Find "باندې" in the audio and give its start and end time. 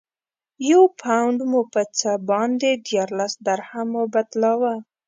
2.29-2.69